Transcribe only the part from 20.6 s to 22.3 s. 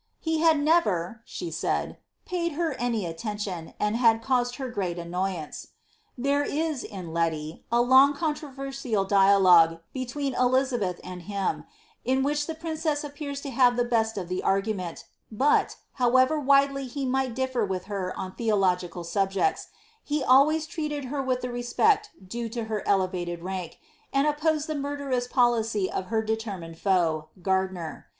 treated her with the respect